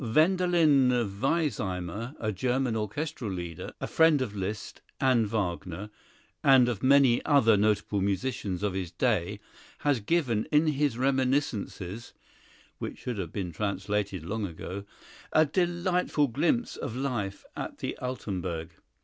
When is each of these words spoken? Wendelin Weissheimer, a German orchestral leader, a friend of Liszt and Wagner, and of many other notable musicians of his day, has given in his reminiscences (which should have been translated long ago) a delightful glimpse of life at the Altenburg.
Wendelin 0.03 0.89
Weissheimer, 1.19 2.15
a 2.19 2.31
German 2.31 2.75
orchestral 2.75 3.29
leader, 3.31 3.71
a 3.79 3.85
friend 3.85 4.19
of 4.23 4.35
Liszt 4.35 4.81
and 4.99 5.27
Wagner, 5.27 5.91
and 6.43 6.67
of 6.67 6.81
many 6.81 7.23
other 7.23 7.55
notable 7.55 8.01
musicians 8.01 8.63
of 8.63 8.73
his 8.73 8.89
day, 8.89 9.39
has 9.81 9.99
given 9.99 10.45
in 10.51 10.65
his 10.65 10.97
reminiscences 10.97 12.13
(which 12.79 12.97
should 12.97 13.19
have 13.19 13.31
been 13.31 13.51
translated 13.51 14.25
long 14.25 14.47
ago) 14.47 14.85
a 15.33 15.45
delightful 15.45 16.25
glimpse 16.27 16.75
of 16.77 16.95
life 16.95 17.45
at 17.55 17.77
the 17.77 17.95
Altenburg. 17.99 18.71